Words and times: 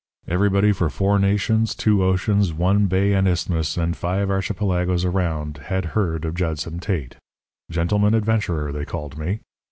Everybody 0.27 0.71
for 0.71 0.89
four 0.89 1.19
nations, 1.19 1.75
two 1.75 2.03
oceans, 2.03 2.53
one 2.53 2.87
bay 2.87 3.13
and 3.13 3.27
isthmus, 3.27 3.77
and 3.77 3.95
five 3.95 4.31
archipelagoes 4.31 5.05
around 5.05 5.57
had 5.65 5.85
heard 5.93 6.25
of 6.25 6.33
Judson 6.33 6.79
Tate. 6.79 7.17
Gentleman 7.69 8.15
adventurer, 8.15 8.71
they 8.71 8.83
called 8.83 9.15
me. 9.15 9.41